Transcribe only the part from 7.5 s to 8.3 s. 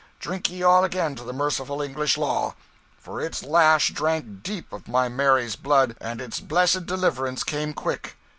quick.